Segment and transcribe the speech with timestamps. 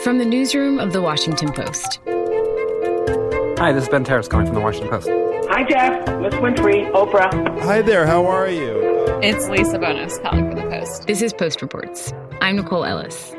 [0.00, 2.00] From the newsroom of The Washington Post.
[3.58, 5.08] Hi, this is Ben Terris calling from The Washington Post.
[5.48, 5.92] Hi, Jeff.
[6.18, 7.60] Miss Winfrey, Oprah.
[7.60, 8.80] Hi there, how are you?
[9.22, 11.06] It's Lisa Bonos calling for The Post.
[11.06, 12.12] This is Post Reports.
[12.40, 13.32] I'm Nicole Ellis.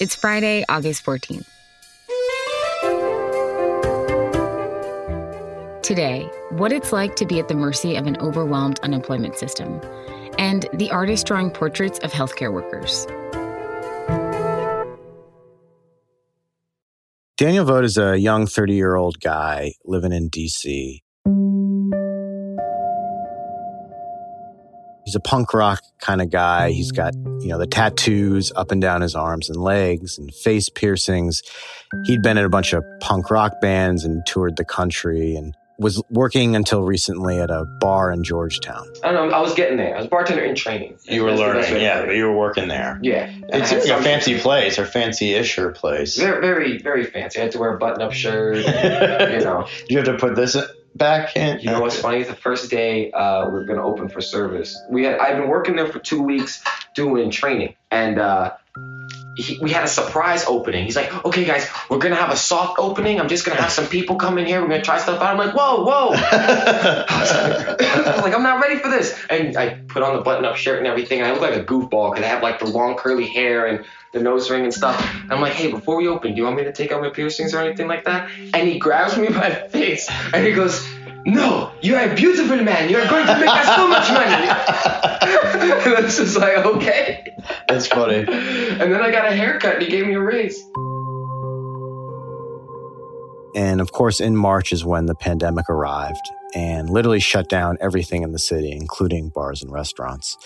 [0.00, 1.46] It's Friday, August 14th.
[5.82, 9.80] Today, what it's like to be at the mercy of an overwhelmed unemployment system,
[10.38, 13.06] and the artist drawing portraits of healthcare workers.
[17.38, 20.98] Daniel Vogt is a young 30 year old guy living in DC.
[25.04, 26.72] He's a punk rock kind of guy.
[26.72, 30.68] He's got, you know, the tattoos up and down his arms and legs and face
[30.68, 31.40] piercings.
[32.06, 36.02] He'd been in a bunch of punk rock bands and toured the country and was
[36.10, 38.84] working until recently at a bar in Georgetown.
[39.04, 39.36] I don't know.
[39.36, 39.94] I was getting there.
[39.94, 40.98] I was bartender in training.
[41.04, 42.98] You were That's the best way learning, yeah, but you were working there.
[43.02, 43.26] Yeah.
[43.26, 46.16] And I It's a some- fancy place or fancy-isher place.
[46.16, 47.38] Very, very, very fancy.
[47.38, 48.56] I had to wear a button-up shirt.
[49.32, 49.68] you know.
[49.88, 50.56] you have to put this
[50.96, 51.60] back in.
[51.60, 52.24] You know what's funny?
[52.24, 55.76] The first day uh, we are gonna open for service, we had I've been working
[55.76, 56.62] there for two weeks
[56.96, 58.54] doing training, and uh,
[59.38, 60.84] he, we had a surprise opening.
[60.84, 63.20] He's like, "Okay, guys, we're gonna have a soft opening.
[63.20, 64.60] I'm just gonna have some people come in here.
[64.60, 68.80] We're gonna try stuff out." I'm like, "Whoa, whoa!" I was like, "I'm not ready
[68.80, 71.54] for this." And I put on the button-up shirt and everything, and I look like
[71.54, 74.74] a goofball because I have like the long curly hair and the nose ring and
[74.74, 74.98] stuff.
[75.22, 77.10] And I'm like, "Hey, before we open, do you want me to take out my
[77.10, 80.84] piercings or anything like that?" And he grabs me by the face and he goes.
[81.26, 82.88] No, you're a beautiful man.
[82.88, 84.48] You're going to make us so much money.
[85.86, 87.36] and I was just like, okay.
[87.68, 88.24] That's funny.
[88.78, 90.62] And then I got a haircut and he gave me a raise.
[93.54, 98.22] And of course, in March is when the pandemic arrived and literally shut down everything
[98.22, 100.38] in the city, including bars and restaurants.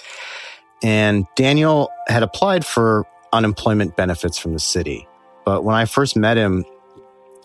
[0.82, 5.06] And Daniel had applied for unemployment benefits from the city.
[5.44, 6.64] But when I first met him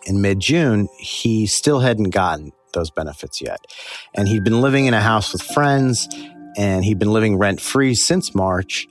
[0.06, 3.60] in mid June, he still hadn't gotten those benefits yet.
[4.14, 6.08] And he'd been living in a house with friends
[6.58, 8.88] and he'd been living rent free since March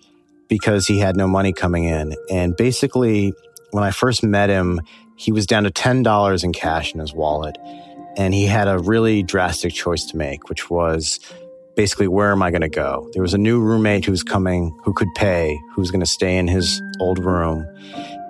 [0.49, 2.15] because he had no money coming in.
[2.31, 3.35] And basically,
[3.73, 4.81] when I first met him,
[5.17, 7.59] he was down to $10 in cash in his wallet.
[8.17, 11.21] And he had a really drastic choice to make, which was
[11.75, 13.11] basically, where am I going to go?
[13.13, 16.07] There was a new roommate who was coming, who could pay, who was going to
[16.07, 17.67] stay in his old room.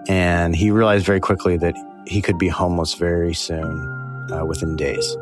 [0.09, 1.77] And he realized very quickly that
[2.07, 5.17] he could be homeless very soon, uh, within days.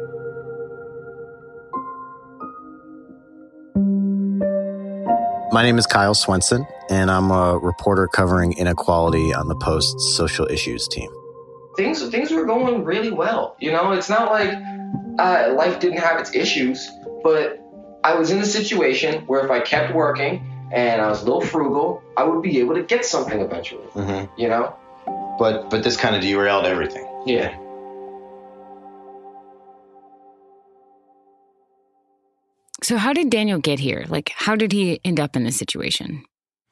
[5.54, 10.48] My name is Kyle Swenson, and I'm a reporter covering inequality on the Post's social
[10.48, 11.09] issues team.
[11.76, 13.54] Things things were going really well.
[13.60, 14.53] You know, it's not like
[15.20, 16.91] uh, life didn't have its issues,
[17.22, 17.60] but
[18.03, 21.41] I was in a situation where if I kept working and I was a little
[21.41, 23.87] frugal, I would be able to get something eventually.
[23.93, 24.75] hmm You know?
[25.38, 27.06] But but this kind of derailed everything.
[27.26, 27.56] Yeah.
[32.84, 34.05] So, how did Daniel get here?
[34.09, 36.22] Like, how did he end up in this situation?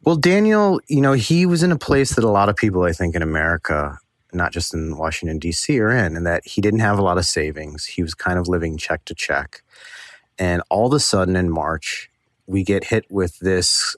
[0.02, 2.92] Well, Daniel, you know, he was in a place that a lot of people, I
[2.92, 3.98] think, in America,
[4.30, 7.24] not just in Washington, D.C., are in, and that he didn't have a lot of
[7.24, 7.86] savings.
[7.86, 9.62] He was kind of living check to check.
[10.38, 12.10] And all of a sudden in March,
[12.46, 13.96] we get hit with this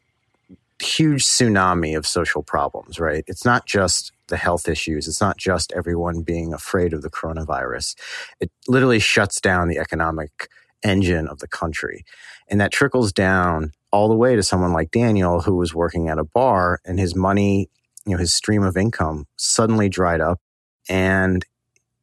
[0.80, 3.24] huge tsunami of social problems, right?
[3.26, 7.96] It's not just the health issues, it's not just everyone being afraid of the coronavirus.
[8.38, 10.48] It literally shuts down the economic
[10.84, 12.04] engine of the country.
[12.48, 16.18] And that trickles down all the way to someone like Daniel, who was working at
[16.18, 17.70] a bar and his money,
[18.06, 20.40] you know, his stream of income suddenly dried up.
[20.88, 21.44] And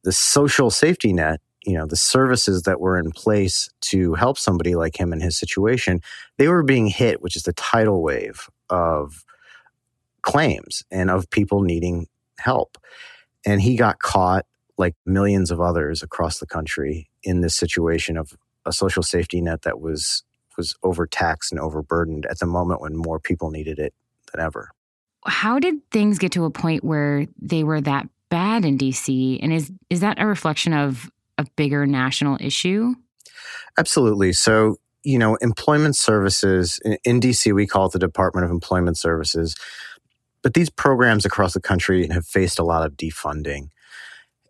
[0.02, 4.74] the social safety net, you know, the services that were in place to help somebody
[4.74, 6.00] like him in his situation,
[6.38, 9.24] they were being hit, which is the tidal wave of
[10.22, 12.78] claims and of people needing help.
[13.46, 14.46] And he got caught,
[14.78, 18.36] like millions of others across the country, in this situation of
[18.66, 20.22] a social safety net that was
[20.56, 23.94] was overtaxed and overburdened at the moment when more people needed it
[24.30, 24.70] than ever.
[25.24, 29.38] How did things get to a point where they were that bad in DC?
[29.42, 32.94] And is is that a reflection of a bigger national issue?
[33.78, 34.32] Absolutely.
[34.32, 38.98] So, you know, employment services in, in DC, we call it the Department of Employment
[38.98, 39.56] Services.
[40.42, 43.68] But these programs across the country have faced a lot of defunding.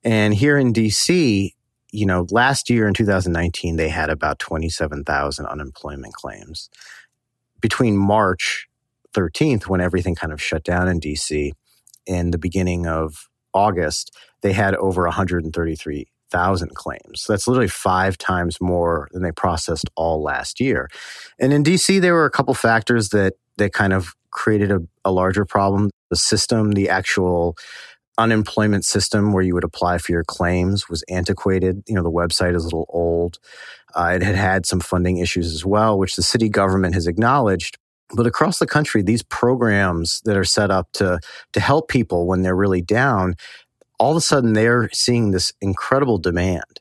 [0.02, 1.52] And here in DC,
[1.92, 6.70] you know, last year in 2019, they had about 27,000 unemployment claims.
[7.60, 8.66] Between March
[9.14, 11.52] 13th, when everything kind of shut down in DC,
[12.08, 17.00] and the beginning of August, they had over 133,000 claims.
[17.20, 20.88] So that's literally five times more than they processed all last year.
[21.38, 25.12] And in DC, there were a couple factors that that kind of created a, a
[25.12, 25.90] larger problem.
[26.08, 27.56] The system, the actual
[28.18, 31.82] unemployment system where you would apply for your claims was antiquated.
[31.86, 33.38] You know, the website is a little old.
[33.94, 37.78] Uh, it had had some funding issues as well, which the city government has acknowledged.
[38.14, 41.18] But across the country, these programs that are set up to,
[41.52, 43.34] to help people when they're really down,
[43.98, 46.80] all of a sudden they're seeing this incredible demand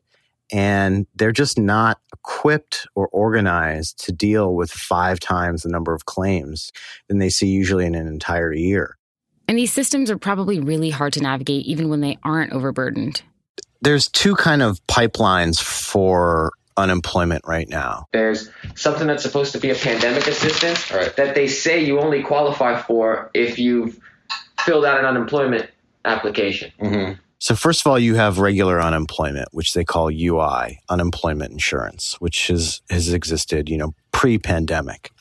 [0.51, 6.05] and they're just not equipped or organized to deal with five times the number of
[6.05, 6.71] claims
[7.07, 8.97] than they see usually in an entire year.
[9.51, 13.21] And these systems are probably really hard to navigate even when they aren't overburdened.
[13.81, 18.06] There's two kind of pipelines for unemployment right now.
[18.13, 21.13] There's something that's supposed to be a pandemic assistance Right.
[21.18, 24.00] that they say you only qualify for if you've
[24.62, 25.69] filled out an unemployment
[26.06, 26.71] application.
[26.81, 27.19] Mm-hmm.
[27.39, 32.48] So first of all, you have regular unemployment, which they call UI, unemployment insurance, which
[32.48, 35.12] has, has existed, you know, pre-pandemic.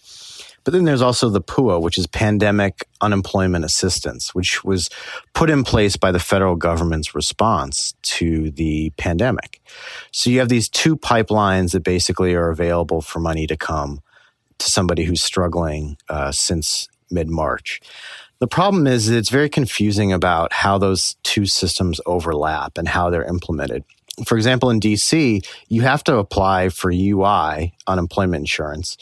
[0.64, 4.90] But then there's also the PUA, which is Pandemic Unemployment Assistance, which was
[5.32, 9.60] put in place by the federal government's response to the pandemic.
[10.12, 14.00] So you have these two pipelines that basically are available for money to come
[14.58, 17.80] to somebody who's struggling uh, since mid March.
[18.40, 23.24] The problem is it's very confusing about how those two systems overlap and how they're
[23.24, 23.84] implemented.
[24.24, 28.96] For example, in DC, you have to apply for UI, unemployment insurance,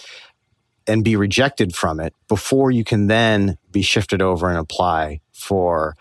[0.89, 5.97] and be rejected from it before you can then be shifted over and apply for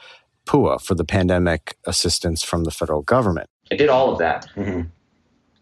[0.48, 3.50] PUA, for the pandemic assistance from the federal government.
[3.72, 4.48] I did all of that.
[4.56, 4.82] Mm-hmm.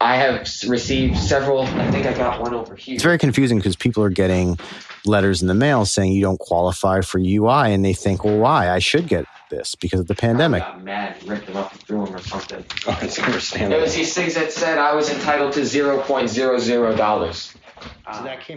[0.01, 1.61] I have received several.
[1.61, 2.95] I think I got one over here.
[2.95, 4.59] It's very confusing because people are getting
[5.05, 8.69] letters in the mail saying you don't qualify for UI, and they think, well, why?
[8.69, 10.61] I should get this because of the pandemic.
[10.63, 12.63] I got mad, and ripped them up and threw them or something.
[12.87, 13.81] Oh, it's There understandable.
[13.81, 17.55] was these things that said I was entitled to zero point zero zero dollars.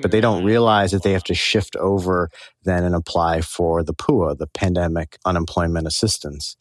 [0.02, 2.30] But they don't realize that they have to shift over
[2.64, 6.56] then and apply for the PUA, the Pandemic Unemployment Assistance.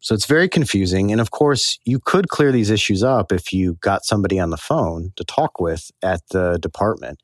[0.00, 1.12] So it's very confusing.
[1.12, 4.56] And of course, you could clear these issues up if you got somebody on the
[4.56, 7.20] phone to talk with at the department.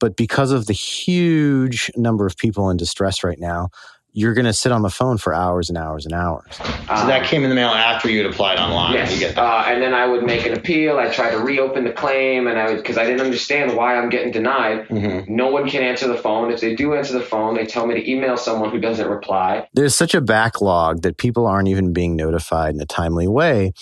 [0.00, 3.68] But because of the huge number of people in distress right now,
[4.16, 6.46] you're going to sit on the phone for hours and hours and hours.
[6.52, 6.62] So
[7.08, 8.94] that came in the mail after you had applied online.
[8.94, 9.42] Yes, You get that.
[9.42, 10.98] uh, and then I would make an appeal.
[10.98, 14.08] I tried to reopen the claim, and I would because I didn't understand why I'm
[14.08, 14.88] getting denied.
[14.88, 15.34] Mm-hmm.
[15.34, 16.52] No one can answer the phone.
[16.52, 19.68] If they do answer the phone, they tell me to email someone who doesn't reply.
[19.74, 23.72] There's such a backlog that people aren't even being notified in a timely way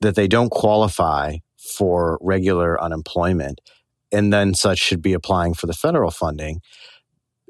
[0.00, 1.36] that they don't qualify
[1.76, 3.60] for regular unemployment
[4.12, 6.60] and then such should be applying for the federal funding.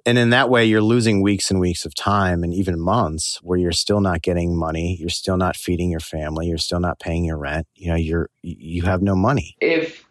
[0.06, 3.58] And in that way, you're losing weeks and weeks of time and even months where
[3.58, 4.96] you're still not getting money.
[5.00, 6.46] You're still not feeding your family.
[6.46, 7.66] You're still not paying your rent.
[7.74, 9.56] You know, you're, you have no money.
[9.60, 10.04] If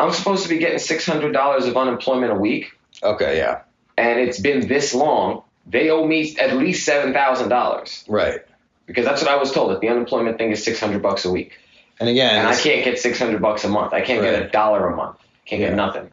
[0.00, 3.60] I'm supposed to be getting six hundred dollars of unemployment a week, Okay, yeah.
[3.96, 8.40] and it's been this long, they owe me at least seven thousand dollars Right.
[8.86, 9.70] because that's what I was told.
[9.70, 11.52] That the unemployment thing is six hundred bucks a week,
[12.00, 13.92] And again, and I can't get six hundred bucks a month.
[13.92, 15.18] I can't get a dollar a month.
[15.46, 15.68] Can't Yeah.
[15.68, 16.10] get nothing.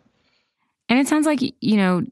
[0.90, 2.04] And it sounds like, you know,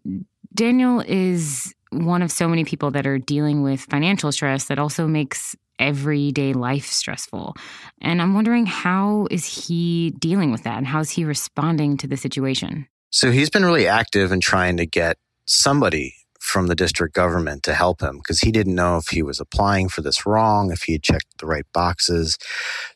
[0.55, 5.07] Daniel is one of so many people that are dealing with financial stress that also
[5.07, 7.55] makes everyday life stressful.
[8.01, 12.07] And I'm wondering how is he dealing with that and how is he responding to
[12.07, 12.87] the situation?
[13.09, 17.73] So he's been really active in trying to get somebody from the district government to
[17.73, 20.93] help him because he didn't know if he was applying for this wrong, if he
[20.93, 22.37] had checked the right boxes.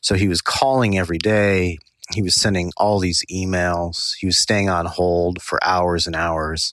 [0.00, 1.78] So he was calling every day.
[2.12, 4.12] He was sending all these emails.
[4.18, 6.72] He was staying on hold for hours and hours,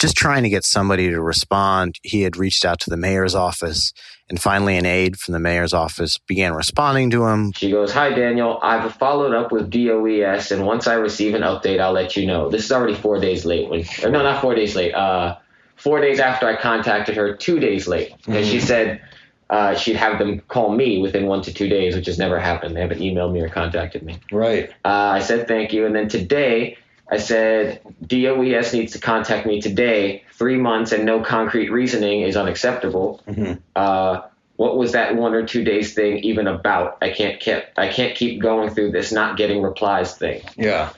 [0.00, 2.00] just trying to get somebody to respond.
[2.02, 3.92] He had reached out to the mayor's office,
[4.28, 7.52] and finally, an aide from the mayor's office began responding to him.
[7.52, 8.58] She goes, Hi, Daniel.
[8.62, 12.48] I've followed up with DOES, and once I receive an update, I'll let you know.
[12.48, 13.68] This is already four days late.
[13.68, 14.94] When, or no, not four days late.
[14.94, 15.36] Uh,
[15.76, 18.14] four days after I contacted her, two days late.
[18.26, 19.02] And she said
[19.50, 22.76] uh, she'd have them call me within one to two days, which has never happened.
[22.76, 24.18] They haven't emailed me or contacted me.
[24.32, 24.70] right.
[24.84, 25.86] Uh, I said thank you.
[25.86, 26.78] And then today,
[27.10, 30.22] I said DOES needs to contact me today.
[30.34, 33.20] Three months and no concrete reasoning is unacceptable.
[33.28, 33.60] Mhm.
[33.74, 34.22] Uh,
[34.56, 36.98] what was that one or two days thing even about?
[37.02, 40.42] I can't keep I can't keep going through this not getting replies thing.
[40.56, 40.90] Yeah.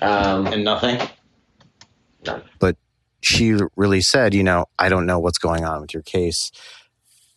[0.00, 1.00] Um, And nothing.
[2.26, 2.42] None.
[2.58, 2.76] But
[3.20, 6.52] she really said, you know, I don't know what's going on with your case.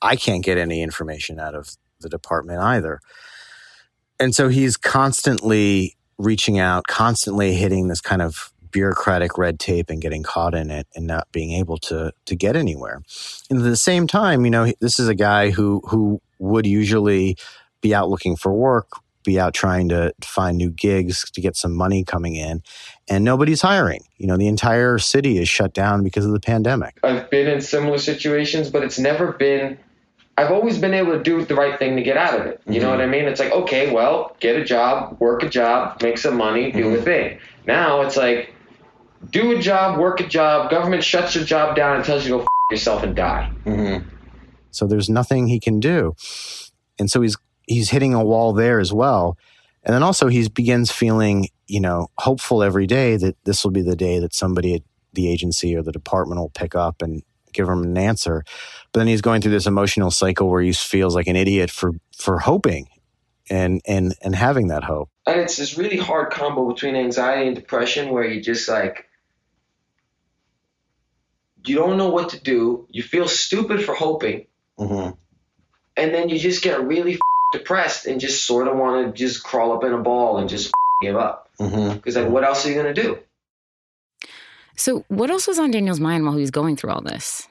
[0.01, 3.00] I can't get any information out of the department either.
[4.20, 10.01] And so he's constantly reaching out, constantly hitting this kind of bureaucratic red tape and
[10.01, 13.01] getting caught in it and not being able to to get anywhere.
[13.50, 17.38] And at the same time, you know, this is a guy who who would usually
[17.82, 18.88] be out looking for work
[19.24, 22.62] be out trying to find new gigs to get some money coming in,
[23.10, 24.04] and nobody's hiring.
[24.18, 26.98] You know, the entire city is shut down because of the pandemic.
[27.04, 29.78] I've been in similar situations, but it's never been.
[30.41, 32.62] I've always been able to do the right thing to get out of it.
[32.67, 33.25] You know what I mean?
[33.25, 37.01] It's like, okay, well, get a job, work a job, make some money, do a
[37.01, 37.39] thing.
[37.67, 38.53] Now it's like,
[39.29, 40.71] do a job, work a job.
[40.71, 43.51] Government shuts your job down and tells you to go f- yourself and die.
[43.65, 44.07] Mm-hmm.
[44.71, 46.15] So there's nothing he can do.
[46.98, 49.38] And so he's he's hitting a wall there as well.
[49.83, 53.81] And then also he begins feeling, you know, hopeful every day that this will be
[53.81, 54.81] the day that somebody at
[55.13, 57.21] the agency or the department will pick up and
[57.53, 58.43] give him an answer.
[58.91, 61.93] But then he's going through this emotional cycle where he feels like an idiot for
[62.17, 62.88] for hoping
[63.50, 65.10] and and and having that hope.
[65.25, 69.08] And it's this really hard combo between anxiety and depression where you just like,
[71.65, 72.88] you don't know what to do.
[72.89, 74.48] You feel stupid for hoping.
[74.79, 75.12] Mm-hmm.
[75.96, 77.20] and then you just get really f-
[77.51, 80.72] depressed and just sort of want to just crawl up in a ball and just
[81.01, 81.51] give up.
[81.60, 81.96] Mm-hmm.
[81.96, 83.20] Because like, what else are you gonna do?
[84.82, 87.48] So, what else was on Daniel's mind while he was going through all this?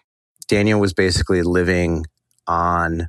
[0.49, 2.07] Daniel was basically living
[2.49, 3.09] on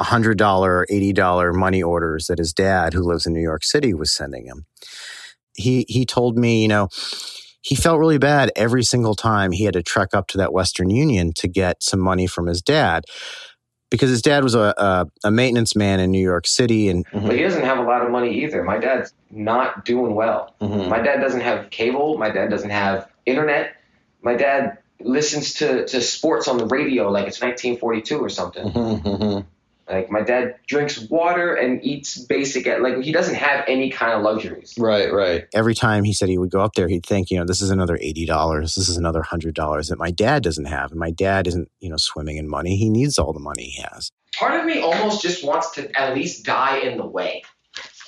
[0.00, 4.46] $100, $80 money orders that his dad, who lives in New York City, was sending
[4.46, 4.66] him.
[5.54, 6.88] He, he told me, you know,
[7.60, 10.90] he felt really bad every single time he had to trek up to that Western
[10.90, 13.04] Union to get some money from his dad
[13.90, 16.88] because his dad was a, a, a maintenance man in New York City.
[16.88, 18.64] And But he doesn't have a lot of money either.
[18.64, 20.54] My dad's not doing well.
[20.60, 20.88] Mm-hmm.
[20.88, 22.18] My dad doesn't have cable.
[22.18, 23.76] My dad doesn't have internet.
[24.22, 28.70] My dad listens to, to sports on the radio like it's 1942 or something.
[28.70, 29.40] Mm-hmm.
[29.90, 32.66] Like my dad drinks water and eats basic.
[32.66, 34.74] Like he doesn't have any kind of luxuries.
[34.78, 35.46] Right, right.
[35.52, 37.70] every time he said he would go up there, he'd think, you know, this is
[37.70, 38.60] another $80.
[38.60, 40.92] This is another $100 that my dad doesn't have.
[40.92, 42.76] And my dad isn't, you know, swimming in money.
[42.76, 44.12] He needs all the money he has.
[44.38, 47.42] Part of me almost just wants to at least die in the way.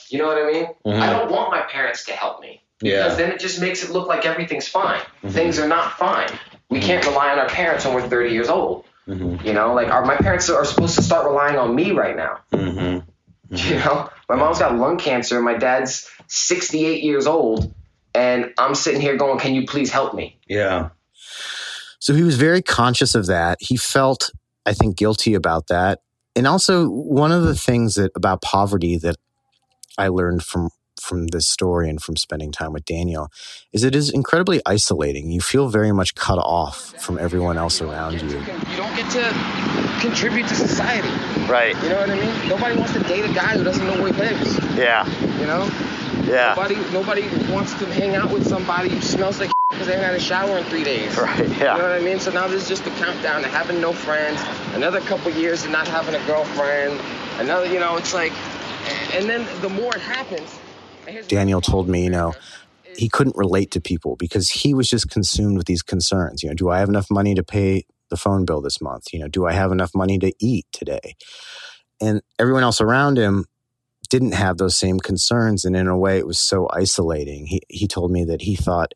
[0.08, 0.66] You know what I mean?
[0.86, 1.00] Mhm.
[1.00, 2.62] I don't want my parents to help me.
[2.82, 3.14] Because Yeah.
[3.14, 5.00] then it just makes it look like everything's fine.
[5.24, 5.30] Mhm.
[5.32, 6.28] Things are not fine.
[6.68, 8.84] We can't rely on our parents when we're 30 years old.
[9.08, 9.46] Mm-hmm.
[9.46, 12.38] You know, like our, my parents are supposed to start relying on me right now.
[12.52, 12.98] Mm-hmm.
[13.54, 15.42] You know, my mom's got lung cancer.
[15.42, 17.74] My dad's 68 years old.
[18.14, 20.38] And I'm sitting here going, can you please help me?
[20.48, 20.88] Yeah.
[21.98, 23.58] So he was very conscious of that.
[23.60, 24.30] He felt,
[24.64, 26.00] I think, guilty about that.
[26.34, 29.16] And also, one of the things that about poverty that
[29.98, 30.70] I learned from
[31.02, 33.30] from this story and from spending time with Daniel
[33.72, 35.30] is it is incredibly isolating.
[35.30, 38.38] You feel very much cut off from everyone else around you.
[38.38, 41.08] You don't get to contribute to society.
[41.50, 41.74] Right.
[41.82, 42.48] You know what I mean?
[42.48, 44.58] Nobody wants to date a guy who doesn't know where he lives.
[44.76, 45.06] Yeah.
[45.38, 45.68] You know?
[46.24, 46.54] Yeah.
[46.56, 50.14] Nobody, nobody wants to hang out with somebody who smells like because they haven't had
[50.14, 51.16] a shower in three days.
[51.18, 51.48] Right.
[51.48, 51.76] Yeah.
[51.76, 52.20] You know what I mean?
[52.20, 54.40] So now there's just a countdown to having no friends,
[54.74, 57.00] another couple years of not having a girlfriend,
[57.38, 58.32] another, you know, it's like,
[59.14, 60.58] and then the more it happens.
[61.28, 62.34] Daniel told me, you know,
[62.96, 66.42] he couldn't relate to people because he was just consumed with these concerns.
[66.42, 69.12] You know, do I have enough money to pay the phone bill this month?
[69.12, 71.14] You know, do I have enough money to eat today?
[72.00, 73.46] And everyone else around him
[74.10, 75.64] didn't have those same concerns.
[75.64, 77.46] And in a way, it was so isolating.
[77.46, 78.92] He, he told me that he thought,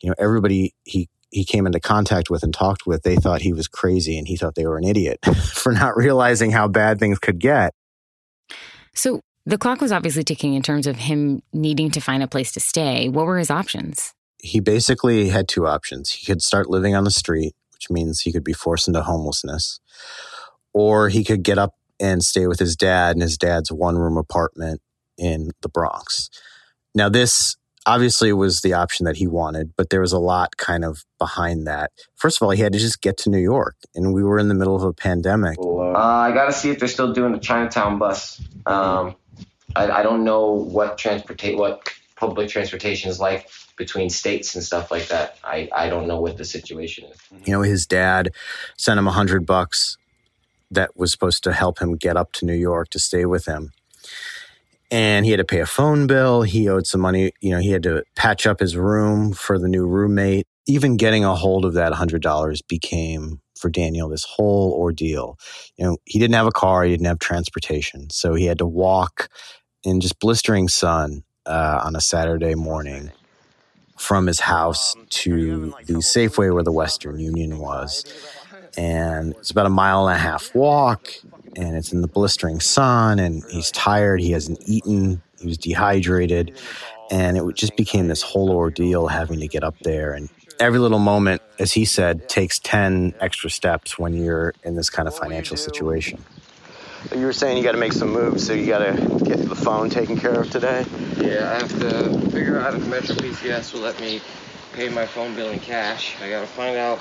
[0.00, 3.52] you know, everybody he, he came into contact with and talked with, they thought he
[3.52, 5.20] was crazy and he thought they were an idiot
[5.52, 7.72] for not realizing how bad things could get.
[8.94, 12.52] So, the clock was obviously ticking in terms of him needing to find a place
[12.52, 13.08] to stay.
[13.08, 14.14] What were his options?
[14.40, 16.10] he basically had two options.
[16.10, 19.80] He could start living on the street, which means he could be forced into homelessness,
[20.72, 24.16] or he could get up and stay with his dad in his dad's one room
[24.16, 24.80] apartment
[25.16, 26.30] in the Bronx.
[26.94, 30.84] Now, this obviously was the option that he wanted, but there was a lot kind
[30.84, 31.90] of behind that.
[32.14, 34.48] First of all, he had to just get to New York, and we were in
[34.48, 35.58] the middle of a pandemic.
[35.58, 38.40] Uh, I got to see if they're still doing the Chinatown bus.
[38.66, 39.16] Um,
[39.76, 44.90] I, I don't know what transportate what public transportation is like between states and stuff
[44.90, 45.38] like that.
[45.44, 47.16] I, I don't know what the situation is.
[47.16, 47.42] Mm-hmm.
[47.46, 48.30] You know, his dad
[48.76, 49.96] sent him a hundred bucks
[50.70, 53.72] that was supposed to help him get up to New York to stay with him.
[54.90, 56.42] And he had to pay a phone bill.
[56.42, 57.32] He owed some money.
[57.40, 60.46] You know, he had to patch up his room for the new roommate.
[60.66, 65.38] Even getting a hold of that hundred dollars became for Daniel this whole ordeal.
[65.76, 66.84] You know, he didn't have a car.
[66.84, 68.10] He didn't have transportation.
[68.10, 69.28] So he had to walk
[69.84, 73.10] in just blistering sun uh, on a Saturday morning
[73.96, 78.04] from his house to the Safeway where the Western Union was.
[78.76, 81.10] And it's about a mile and a half walk,
[81.56, 84.20] and it's in the blistering sun, and he's tired.
[84.20, 86.56] He hasn't eaten, he was dehydrated.
[87.10, 90.12] And it just became this whole ordeal having to get up there.
[90.12, 90.28] And
[90.60, 95.08] every little moment, as he said, takes 10 extra steps when you're in this kind
[95.08, 96.24] of financial situation.
[97.14, 99.54] You were saying you got to make some moves, so you got to get the
[99.54, 100.84] phone taken care of today.
[101.20, 104.20] Yeah, I have to figure out if Metro PCS will let me
[104.72, 106.16] pay my phone bill in cash.
[106.22, 106.98] I gotta find out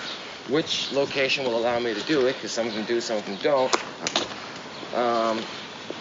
[0.50, 3.26] which location will allow me to do it, because some of them do, some of
[3.26, 3.76] them don't.
[4.96, 5.42] Um,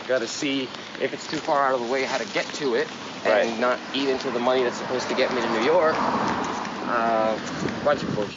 [0.07, 0.69] gotta see
[1.01, 2.89] if it's too far out of the way how to get to it
[3.25, 3.61] and Right.
[3.61, 5.97] not eat into the money that's supposed to get me to New York.
[6.87, 7.39] Uh,
[7.85, 8.37] bunch of bullshit.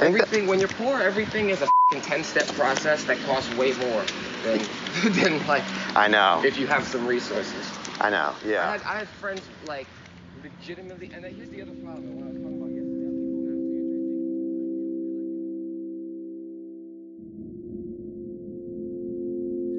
[0.00, 4.04] I Everything, when you're poor, everything is a 10 step process that costs way more
[4.42, 4.60] than,
[5.12, 5.62] than like
[5.96, 6.42] I know.
[6.44, 7.70] if you have some resources.
[8.00, 8.34] I know.
[8.44, 8.70] I Yeah.
[8.72, 9.86] had, I had friends like
[10.42, 12.14] legitimately, and here's the other problem.
[12.16, 13.54] When I was talking about yesterday, people now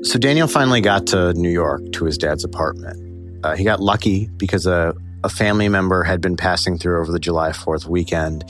[0.04, 2.98] So Daniel finally got to New York to his dad's apartment.
[3.44, 4.94] Uh, he got lucky because a,
[5.26, 8.44] a family member had been passing through over the July 4th weekend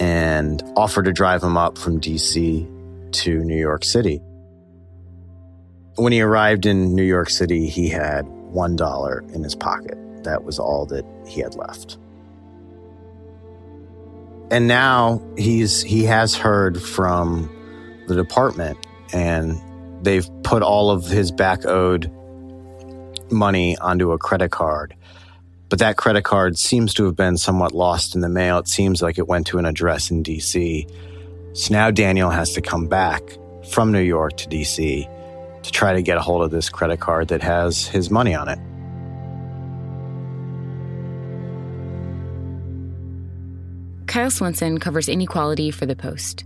[0.00, 4.22] and offered to drive him up from DC to New York City.
[5.96, 9.98] When he arrived in New York City, he had $1 in his pocket.
[10.24, 11.98] That was all that he had left.
[14.50, 17.50] And now he's he has heard from
[18.08, 18.78] the department
[19.12, 19.60] and
[20.02, 22.10] they've put all of his back owed
[23.30, 24.94] money onto a credit card.
[25.74, 28.58] But that credit card seems to have been somewhat lost in the mail.
[28.58, 30.88] It seems like it went to an address in DC.
[31.52, 33.20] So now Daniel has to come back
[33.70, 35.04] from New York to DC
[35.64, 38.48] to try to get a hold of this credit card that has his money on
[38.48, 38.60] it.
[44.06, 46.44] Kyle Swenson covers inequality for the Post.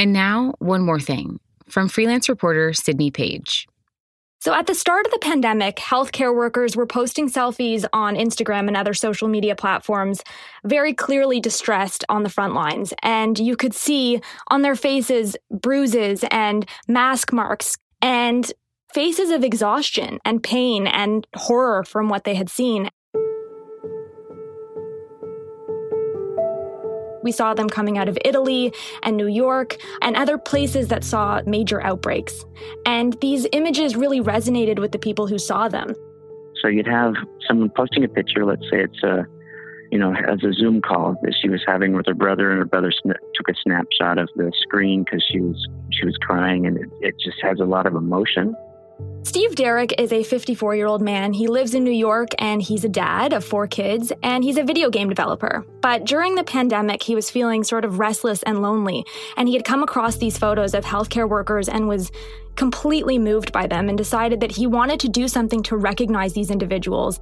[0.00, 3.68] And now, one more thing from freelance reporter Sydney Page.
[4.38, 8.78] So, at the start of the pandemic, healthcare workers were posting selfies on Instagram and
[8.78, 10.22] other social media platforms,
[10.64, 12.94] very clearly distressed on the front lines.
[13.02, 18.50] And you could see on their faces bruises and mask marks and
[18.94, 22.88] faces of exhaustion and pain and horror from what they had seen.
[27.22, 31.42] We saw them coming out of Italy and New York and other places that saw
[31.46, 32.44] major outbreaks.
[32.86, 35.94] And these images really resonated with the people who saw them.
[36.60, 37.14] So you'd have
[37.46, 39.26] someone posting a picture, let's say it's a,
[39.90, 42.64] you know, as a Zoom call that she was having with her brother, and her
[42.64, 46.76] brother sn- took a snapshot of the screen because she was she was crying, and
[46.76, 48.54] it, it just has a lot of emotion.
[49.22, 51.32] Steve Derrick is a 54 year old man.
[51.32, 54.64] He lives in New York and he's a dad of four kids and he's a
[54.64, 55.64] video game developer.
[55.82, 59.04] But during the pandemic, he was feeling sort of restless and lonely.
[59.36, 62.10] And he had come across these photos of healthcare workers and was
[62.56, 66.50] completely moved by them and decided that he wanted to do something to recognize these
[66.50, 67.20] individuals.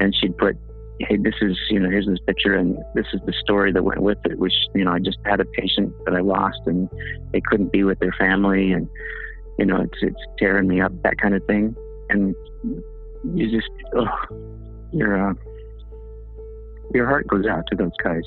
[0.00, 0.56] And she'd put,
[1.00, 4.02] "Hey, this is you know, here's this picture, and this is the story that went
[4.02, 6.88] with it." Which you know, I just had a patient that I lost, and
[7.32, 8.88] they couldn't be with their family, and
[9.58, 11.76] you know, it's it's tearing me up, that kind of thing.
[12.10, 12.34] And
[13.34, 14.08] you just, ugh,
[14.92, 15.34] your uh,
[16.94, 18.22] your heart goes out to those guys.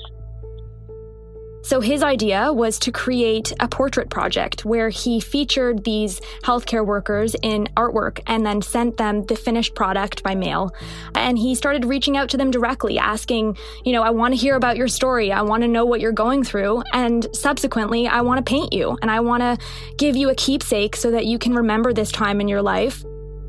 [1.62, 7.36] So his idea was to create a portrait project where he featured these healthcare workers
[7.42, 10.74] in artwork and then sent them the finished product by mail.
[11.14, 14.56] And he started reaching out to them directly, asking, you know, I want to hear
[14.56, 15.30] about your story.
[15.32, 16.82] I want to know what you're going through.
[16.92, 19.56] And subsequently, I want to paint you and I want to
[19.96, 23.04] give you a keepsake so that you can remember this time in your life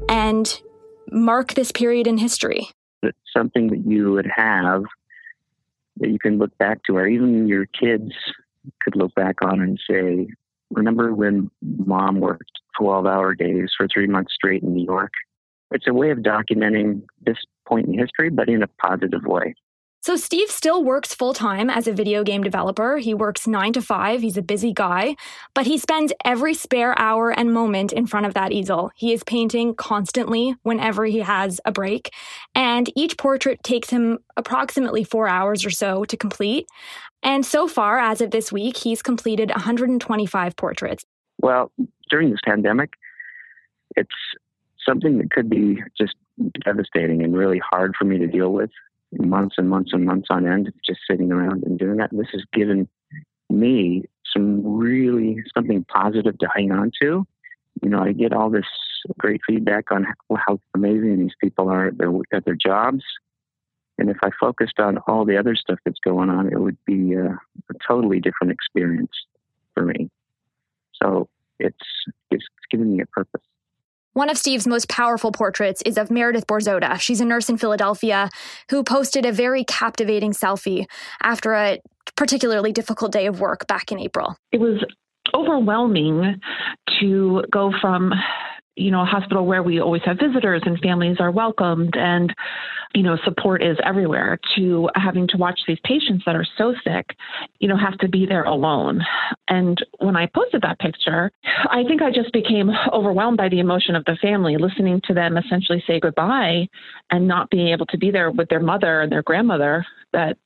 [0.07, 0.61] and
[1.11, 2.69] mark this period in history.
[3.01, 4.83] It's something that you would have
[5.97, 8.11] that you can look back to, or even your kids
[8.81, 10.27] could look back on and say,
[10.71, 15.11] Remember when mom worked 12 hour days for three months straight in New York?
[15.71, 19.55] It's a way of documenting this point in history, but in a positive way.
[20.03, 22.97] So, Steve still works full time as a video game developer.
[22.97, 24.19] He works nine to five.
[24.19, 25.15] He's a busy guy,
[25.53, 28.91] but he spends every spare hour and moment in front of that easel.
[28.95, 32.11] He is painting constantly whenever he has a break.
[32.53, 36.67] And each portrait takes him approximately four hours or so to complete.
[37.23, 41.05] And so far, as of this week, he's completed 125 portraits.
[41.41, 41.71] Well,
[42.09, 42.95] during this pandemic,
[43.95, 44.09] it's
[44.85, 46.15] something that could be just
[46.65, 48.69] devastating and really hard for me to deal with
[49.19, 52.09] months and months and months on end, just sitting around and doing that.
[52.11, 52.87] This has given
[53.49, 57.25] me some really something positive to hang on to.
[57.81, 58.65] You know, I get all this
[59.17, 63.03] great feedback on how, amazing these people are at their, at their jobs.
[63.97, 67.13] And if I focused on all the other stuff that's going on, it would be
[67.13, 69.11] a, a totally different experience
[69.73, 70.09] for me.
[71.01, 71.27] So
[71.59, 71.77] it's
[72.31, 73.41] it's giving me a purpose.
[74.13, 76.99] One of Steve's most powerful portraits is of Meredith Borzota.
[76.99, 78.29] She's a nurse in Philadelphia
[78.69, 80.85] who posted a very captivating selfie
[81.23, 81.79] after a
[82.15, 84.37] particularly difficult day of work back in April.
[84.51, 84.85] It was
[85.33, 86.39] overwhelming
[86.99, 88.13] to go from
[88.75, 92.33] you know, a hospital where we always have visitors and families are welcomed and,
[92.95, 97.15] you know, support is everywhere to having to watch these patients that are so sick,
[97.59, 99.01] you know, have to be there alone.
[99.47, 101.31] And when I posted that picture,
[101.69, 105.37] I think I just became overwhelmed by the emotion of the family, listening to them
[105.37, 106.67] essentially say goodbye
[107.11, 110.37] and not being able to be there with their mother and their grandmother that,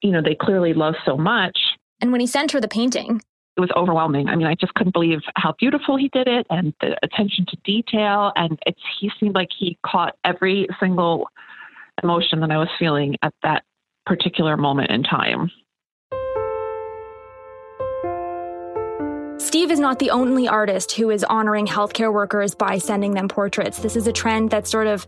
[0.00, 1.58] you know, they clearly love so much.
[2.00, 3.22] And when he sent her the painting,
[3.56, 4.28] it was overwhelming.
[4.28, 7.56] I mean, I just couldn't believe how beautiful he did it and the attention to
[7.64, 8.32] detail.
[8.34, 11.28] And it's, he seemed like he caught every single
[12.02, 13.62] emotion that I was feeling at that
[14.06, 15.50] particular moment in time.
[19.54, 23.78] Steve is not the only artist who is honoring healthcare workers by sending them portraits.
[23.78, 25.06] This is a trend that's sort of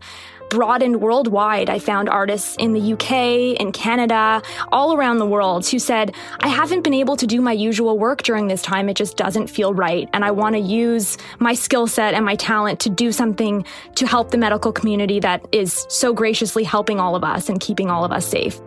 [0.49, 1.69] broadened worldwide.
[1.69, 6.47] I found artists in the UK, in Canada, all around the world who said, I
[6.47, 8.87] haven't been able to do my usual work during this time.
[8.87, 10.07] It just doesn't feel right.
[10.13, 14.07] And I want to use my skill set and my talent to do something to
[14.07, 18.05] help the medical community that is so graciously helping all of us and keeping all
[18.05, 18.61] of us safe.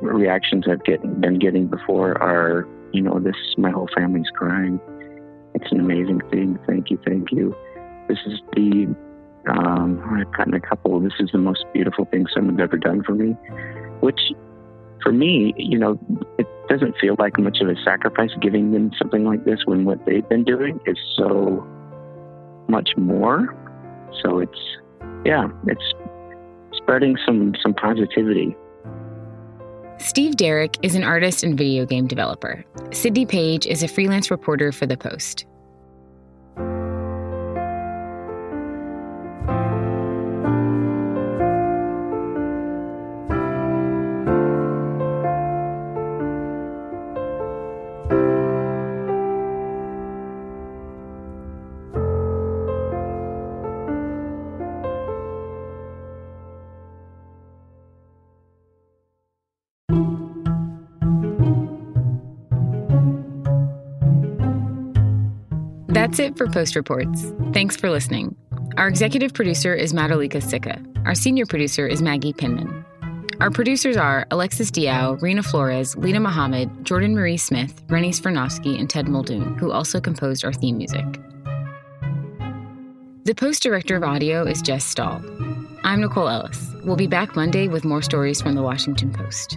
[0.00, 4.80] Reactions I've get, been getting before are you know, this, my whole family's crying.
[5.54, 6.58] It's an amazing thing.
[6.66, 7.54] Thank you, thank you.
[8.08, 8.94] This is the,
[9.48, 13.12] um, I've gotten a couple, this is the most beautiful thing someone's ever done for
[13.12, 13.36] me,
[14.00, 14.20] which
[15.02, 15.98] for me, you know,
[16.38, 20.04] it doesn't feel like much of a sacrifice giving them something like this when what
[20.06, 21.66] they've been doing is so
[22.68, 23.56] much more.
[24.22, 24.58] So it's,
[25.24, 25.94] yeah, it's
[26.76, 28.56] spreading some, some positivity
[30.00, 32.64] Steve Derrick is an artist and video game developer.
[32.90, 35.44] Sydney Page is a freelance reporter for The Post.
[66.10, 67.32] That's it for Post Reports.
[67.52, 68.34] Thanks for listening.
[68.76, 70.82] Our executive producer is Madhulika Sikka.
[71.04, 72.84] Our senior producer is Maggie Penman.
[73.38, 78.90] Our producers are Alexis Diao, Rena Flores, Linah Mohammad, Jordan Marie Smith, Rennie Svirnovskiy, and
[78.90, 81.06] Ted Muldoon, who also composed our theme music.
[83.22, 85.22] The Post Director of Audio is Jess Stahl.
[85.84, 86.74] I'm Nicole Ellis.
[86.82, 89.56] We'll be back Monday with more stories from the Washington Post.